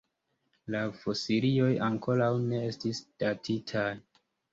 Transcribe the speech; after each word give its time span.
La 0.75 0.79
fosilioj 1.01 1.69
ankoraŭ 1.87 2.29
ne 2.45 2.61
estis 2.71 3.03
datitaj. 3.25 3.85